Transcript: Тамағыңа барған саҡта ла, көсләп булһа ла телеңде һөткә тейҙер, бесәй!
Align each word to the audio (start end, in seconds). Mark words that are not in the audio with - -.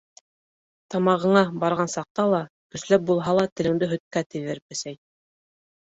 Тамағыңа 0.93 1.43
барған 1.63 1.91
саҡта 1.95 2.25
ла, 2.33 2.39
көсләп 2.77 3.07
булһа 3.11 3.37
ла 3.41 3.47
телеңде 3.61 3.91
һөткә 3.93 4.25
тейҙер, 4.37 4.67
бесәй! 4.73 4.99